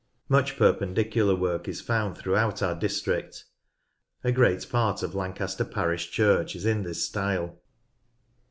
Much 0.27 0.57
Perpendicular 0.57 1.35
work 1.35 1.67
is 1.67 1.79
found 1.79 2.17
throughout 2.17 2.63
our 2.63 2.73
district. 2.73 3.45
A 4.23 4.31
great 4.31 4.67
part 4.67 5.03
of 5.03 5.13
Lancaster 5.13 5.63
parish 5.63 6.09
church 6.09 6.55
is 6.55 6.65
in 6.65 6.81
this 6.81 7.05
style. 7.05 7.59